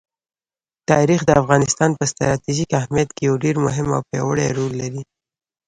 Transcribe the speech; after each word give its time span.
تاریخ 0.91 1.21
د 1.25 1.31
افغانستان 1.41 1.89
په 1.97 2.03
ستراتیژیک 2.11 2.69
اهمیت 2.79 3.09
کې 3.15 3.23
یو 3.29 3.35
ډېر 3.43 3.55
مهم 3.65 3.87
او 3.95 4.01
پیاوړی 4.09 4.47
رول 4.57 4.73
لري. 4.81 5.01